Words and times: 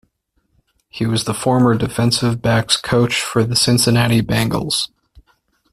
He 0.89 1.05
was 1.05 1.25
the 1.25 1.33
former 1.35 1.77
defensive 1.77 2.41
backs' 2.41 2.75
coach 2.75 3.21
for 3.21 3.43
the 3.43 3.55
Cincinnati 3.55 4.23
Bengals. 4.23 4.87